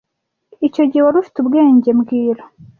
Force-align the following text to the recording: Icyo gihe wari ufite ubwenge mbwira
Icyo 0.67 0.83
gihe 0.89 1.01
wari 1.03 1.17
ufite 1.19 1.37
ubwenge 1.39 1.89
mbwira 1.97 2.43